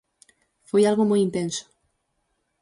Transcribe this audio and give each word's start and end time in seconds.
Foi 0.69 0.83
algo 0.85 1.09
moi 1.09 1.21
intenso. 1.27 1.63